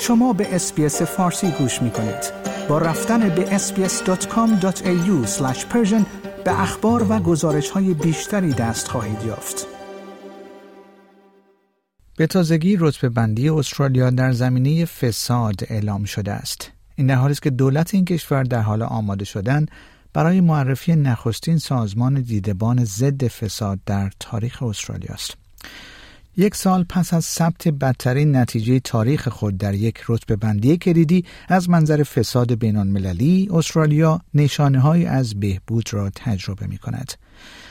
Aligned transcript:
شما 0.00 0.32
به 0.32 0.54
اسپیس 0.54 1.02
فارسی 1.02 1.50
گوش 1.50 1.82
می 1.82 1.90
کنید. 1.90 2.32
با 2.68 2.78
رفتن 2.78 3.28
به 3.28 3.58
sbs.com.au 3.58 5.26
به 6.44 6.60
اخبار 6.60 7.06
و 7.12 7.18
گزارش 7.18 7.70
های 7.70 7.94
بیشتری 7.94 8.52
دست 8.52 8.88
خواهید 8.88 9.24
یافت. 9.26 9.66
به 12.16 12.26
تازگی 12.26 12.76
رتبه 12.80 13.08
بندی 13.08 13.48
استرالیا 13.48 14.10
در 14.10 14.32
زمینه 14.32 14.84
فساد 14.84 15.54
اعلام 15.68 16.04
شده 16.04 16.32
است. 16.32 16.70
این 16.96 17.06
در 17.06 17.14
حالی 17.14 17.32
است 17.32 17.42
که 17.42 17.50
دولت 17.50 17.94
این 17.94 18.04
کشور 18.04 18.42
در 18.42 18.60
حال 18.60 18.82
آماده 18.82 19.24
شدن 19.24 19.66
برای 20.12 20.40
معرفی 20.40 20.96
نخستین 20.96 21.58
سازمان 21.58 22.20
دیدبان 22.20 22.84
ضد 22.84 23.26
فساد 23.26 23.78
در 23.86 24.10
تاریخ 24.20 24.62
استرالیا 24.62 25.14
است. 25.14 25.36
یک 26.36 26.54
سال 26.54 26.84
پس 26.84 27.14
از 27.14 27.24
ثبت 27.24 27.68
بدترین 27.68 28.36
نتیجه 28.36 28.80
تاریخ 28.80 29.28
خود 29.28 29.58
در 29.58 29.74
یک 29.74 30.04
رتبه 30.08 30.36
بندی 30.36 30.76
کلیدی 30.76 31.24
از 31.48 31.70
منظر 31.70 32.02
فساد 32.02 32.54
بینان 32.54 32.86
مللی، 32.86 33.48
استرالیا 33.52 34.20
نشانه 34.34 35.06
از 35.08 35.40
بهبود 35.40 35.94
را 35.94 36.10
تجربه 36.10 36.66
می 36.66 36.78
کند. 36.78 37.12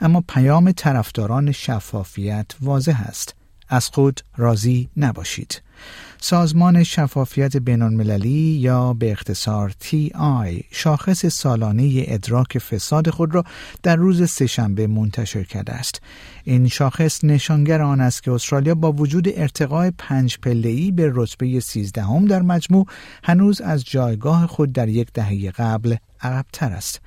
اما 0.00 0.24
پیام 0.28 0.72
طرفداران 0.72 1.52
شفافیت 1.52 2.46
واضح 2.60 3.00
است. 3.00 3.34
از 3.68 3.88
خود 3.88 4.20
راضی 4.36 4.88
نباشید. 4.96 5.62
سازمان 6.20 6.82
شفافیت 6.82 7.56
بینالمللی 7.56 8.58
یا 8.60 8.92
به 8.92 9.12
اختصار 9.12 9.70
TI 9.84 10.64
شاخص 10.70 11.26
سالانه 11.26 12.04
ادراک 12.06 12.58
فساد 12.58 13.10
خود 13.10 13.34
را 13.34 13.44
در 13.82 13.96
روز 13.96 14.30
سهشنبه 14.30 14.86
منتشر 14.86 15.42
کرده 15.44 15.72
است. 15.72 16.00
این 16.44 16.68
شاخص 16.68 17.24
نشانگر 17.24 17.82
آن 17.82 18.00
است 18.00 18.22
که 18.22 18.32
استرالیا 18.32 18.74
با 18.74 18.92
وجود 18.92 19.28
ارتقای 19.34 19.92
پنج 19.98 20.38
پله‌ای 20.38 20.90
به 20.90 21.10
رتبه 21.14 21.60
سیزدهم 21.60 22.24
در 22.24 22.42
مجموع 22.42 22.86
هنوز 23.24 23.60
از 23.60 23.84
جایگاه 23.84 24.46
خود 24.46 24.72
در 24.72 24.88
یک 24.88 25.12
دهه 25.14 25.50
قبل 25.50 25.96
عقبتر 26.20 26.72
است. 26.72 27.00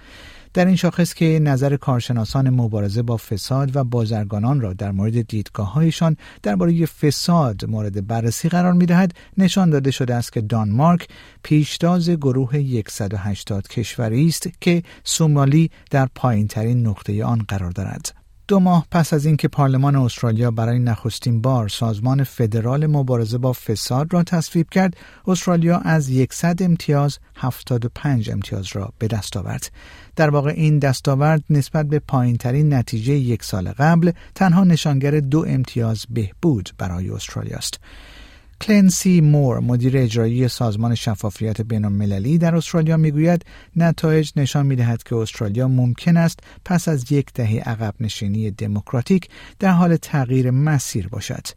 در 0.54 0.66
این 0.66 0.76
شاخص 0.76 1.14
که 1.14 1.40
نظر 1.40 1.78
کارشناسان 1.78 2.50
مبارزه 2.50 3.02
با 3.02 3.18
فساد 3.18 3.76
و 3.76 3.84
بازرگانان 3.84 4.62
را 4.62 4.74
در 4.74 4.92
مورد 4.92 5.28
دیدگاه 5.28 5.74
هایشان 5.74 6.18
درباره 6.44 6.86
فساد 6.86 7.66
مورد 7.66 8.08
بررسی 8.08 8.50
قرار 8.50 8.74
می 8.74 8.86
دهد 8.86 9.14
نشان 9.38 9.70
داده 9.70 9.92
شده 9.92 10.16
است 10.16 10.34
که 10.34 10.42
دانمارک 10.42 11.08
پیشتاز 11.44 12.10
گروه 12.10 12.82
180 12.88 13.68
کشوری 13.68 14.28
است 14.28 14.50
که 14.62 14.84
سومالی 15.04 15.72
در 15.92 16.08
پایین 16.16 16.48
ترین 16.48 16.88
نقطه 16.88 17.24
آن 17.24 17.46
قرار 17.48 17.72
دارد. 17.72 18.19
دو 18.50 18.60
ماه 18.60 18.88
پس 18.92 19.14
از 19.14 19.26
اینکه 19.26 19.48
پارلمان 19.48 19.96
استرالیا 19.96 20.52
برای 20.52 20.80
نخستین 20.80 21.42
بار 21.42 21.68
سازمان 21.68 22.24
فدرال 22.24 22.88
مبارزه 22.88 23.38
با 23.38 23.54
فساد 23.54 24.14
را 24.14 24.24
تصویب 24.24 24.70
کرد، 24.70 24.98
استرالیا 25.28 25.78
از 25.78 26.12
100 26.32 26.64
امتیاز 26.64 27.20
75 27.36 28.30
امتیاز 28.32 28.68
را 28.74 28.94
به 29.00 29.08
دست 29.08 29.38
آورد. 29.38 29.72
در 30.16 30.30
واقع 30.30 30.52
این 30.52 30.80
دستاورد 30.80 31.44
نسبت 31.50 31.86
به 31.86 32.00
پایینترین 32.00 32.74
نتیجه 32.74 33.14
یک 33.14 33.44
سال 33.44 33.72
قبل 33.72 34.12
تنها 34.36 34.64
نشانگر 34.64 35.20
دو 35.20 35.46
امتیاز 35.48 36.06
بهبود 36.10 36.70
برای 36.78 37.10
استرالیا 37.10 37.58
است. 37.58 37.80
کلنسی 38.62 39.22
مور 39.22 39.60
مدیر 39.60 39.98
اجرایی 39.98 40.48
سازمان 40.48 40.96
شفافیت 40.96 41.62
بین 41.62 41.86
المللی 41.86 42.38
در 42.38 42.56
استرالیا 42.56 42.98
می‌گوید 42.98 43.46
نتایج 43.76 44.32
نشان 44.36 44.66
می‌دهد 44.66 45.04
که 45.04 45.16
استرالیا 45.16 45.68
ممکن 45.68 46.18
است 46.18 46.40
پس 46.66 46.88
از 46.88 47.12
یک 47.12 47.34
دهه 47.34 47.64
عقب 47.66 47.96
نشینی 48.00 48.52
دموکراتیک 48.52 49.30
در 49.60 49.72
حال 49.72 49.96
تغییر 49.96 50.52
مسیر 50.52 51.08
باشد. 51.08 51.48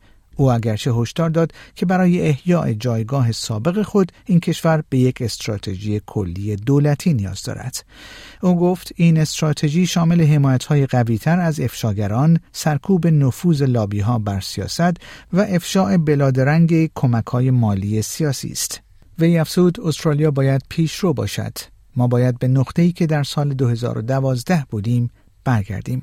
او 0.42 0.52
اگرچه 0.52 0.92
هشدار 0.92 1.30
داد 1.30 1.52
که 1.74 1.86
برای 1.86 2.20
احیاء 2.20 2.72
جایگاه 2.72 3.32
سابق 3.32 3.82
خود 3.82 4.12
این 4.24 4.40
کشور 4.40 4.82
به 4.88 4.98
یک 4.98 5.22
استراتژی 5.22 6.00
کلی 6.06 6.56
دولتی 6.56 7.14
نیاز 7.14 7.42
دارد. 7.42 7.84
او 8.42 8.58
گفت 8.58 8.92
این 8.97 9.19
استراتژی 9.19 9.86
شامل 9.86 10.22
حمایت 10.22 10.64
های 10.64 10.86
قوی 10.86 11.19
تر 11.19 11.41
از 11.41 11.60
افشاگران، 11.60 12.41
سرکوب 12.52 13.06
نفوذ 13.06 13.62
لابی 13.62 14.00
ها 14.00 14.19
بر 14.19 14.41
سیاست 14.41 14.97
و 15.32 15.41
افشاء 15.41 15.97
بلادرنگ 15.97 16.91
کمک 16.94 17.26
های 17.26 17.50
مالی 17.50 18.02
سیاسی 18.02 18.48
است. 18.50 18.81
وی 19.19 19.38
افزود 19.38 19.81
استرالیا 19.81 20.31
باید 20.31 20.62
پیشرو 20.69 21.12
باشد. 21.12 21.52
ما 21.97 22.06
باید 22.06 22.38
به 22.38 22.48
نقطه‌ای 22.48 22.92
که 22.92 23.06
در 23.06 23.22
سال 23.22 23.54
2012 23.54 24.66
بودیم 24.70 25.10
برگردیم. 25.44 26.02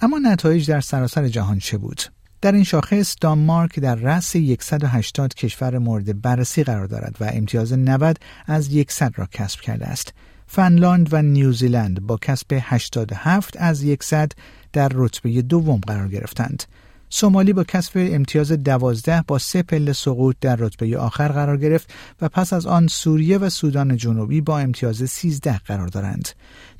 اما 0.00 0.18
نتایج 0.18 0.70
در 0.70 0.80
سراسر 0.80 1.28
جهان 1.28 1.58
چه 1.58 1.78
بود؟ 1.78 2.02
در 2.42 2.52
این 2.52 2.64
شاخص 2.64 3.16
دانمارک 3.20 3.80
در 3.80 3.94
رأس 3.94 4.36
180 4.60 5.34
کشور 5.34 5.78
مورد 5.78 6.22
بررسی 6.22 6.64
قرار 6.64 6.86
دارد 6.86 7.16
و 7.20 7.30
امتیاز 7.32 7.72
90 7.72 8.18
از 8.46 8.70
100 8.88 9.12
را 9.16 9.28
کسب 9.32 9.60
کرده 9.60 9.86
است. 9.86 10.12
فنلاند 10.46 11.08
و 11.14 11.22
نیوزیلند 11.22 12.06
با 12.06 12.16
کسب 12.16 12.46
87 12.62 13.56
از 13.58 13.84
100 14.00 14.32
در 14.72 14.90
رتبه 14.94 15.42
دوم 15.42 15.80
قرار 15.86 16.08
گرفتند. 16.08 16.62
سومالی 17.08 17.52
با 17.52 17.64
کسب 17.64 17.92
امتیاز 17.96 18.52
دوازده 18.52 19.24
با 19.26 19.38
سه 19.38 19.62
پله 19.62 19.92
سقوط 19.92 20.36
در 20.40 20.56
رتبه 20.56 20.98
آخر 20.98 21.28
قرار 21.28 21.56
گرفت 21.56 21.92
و 22.22 22.28
پس 22.28 22.52
از 22.52 22.66
آن 22.66 22.86
سوریه 22.86 23.38
و 23.38 23.48
سودان 23.48 23.96
جنوبی 23.96 24.40
با 24.40 24.58
امتیاز 24.58 25.10
13 25.10 25.58
قرار 25.58 25.88
دارند. 25.88 26.28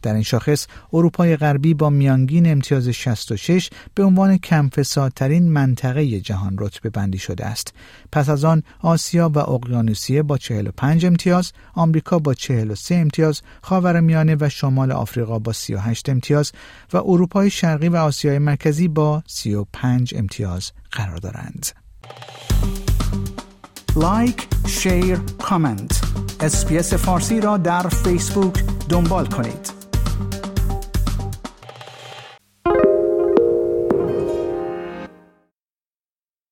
در 0.03 0.15
این 0.15 0.23
شاخص 0.23 0.67
اروپای 0.93 1.37
غربی 1.37 1.75
با 1.75 1.91
میانگین 1.91 2.51
امتیاز 2.53 2.89
66 2.89 3.71
به 3.95 4.05
عنوان 4.05 4.39
کم 4.39 4.69
فسادترین 4.69 5.53
منطقه 5.53 6.21
جهان 6.21 6.57
رتبه 6.59 6.91
بندی 6.91 7.19
شده 7.19 7.47
است. 7.47 7.75
پس 8.13 8.29
از 8.29 8.45
آن 8.45 8.63
آسیا 8.81 9.29
و 9.29 9.39
اقیانوسیه 9.39 10.23
با 10.23 10.39
45 10.39 11.07
امتیاز، 11.07 11.53
آمریکا 11.75 12.19
با 12.19 12.35
43 12.35 12.95
امتیاز، 12.95 13.43
خاورمیانه 13.63 14.37
و 14.41 14.49
شمال 14.49 14.93
آفریقا 14.93 15.39
با 15.39 15.53
38 15.53 16.09
امتیاز 16.09 16.53
و 16.93 16.97
اروپای 16.97 17.51
شرقی 17.51 17.89
و 17.89 17.97
آسیای 17.97 18.39
مرکزی 18.39 18.89
با 18.89 19.23
35 19.27 20.15
امتیاز 20.17 20.73
قرار 20.93 21.17
دارند. 21.17 21.67
like، 23.97 24.49
share، 24.67 25.19
comment. 25.39 26.01
اسپیس 26.41 26.95
فارسی 26.95 27.41
را 27.41 27.57
در 27.57 27.89
فیسبوک 27.89 28.65
دنبال 28.89 29.27
کنید. 29.27 29.82